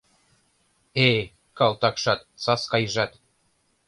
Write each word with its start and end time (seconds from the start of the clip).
—Э, 1.07 1.09
калтакшат, 1.57 2.21
Саскайжат 2.43 3.11